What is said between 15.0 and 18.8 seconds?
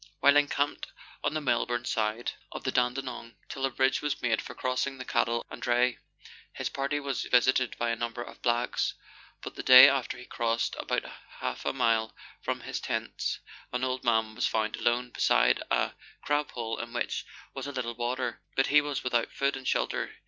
beside a crab hole in which was a little water, but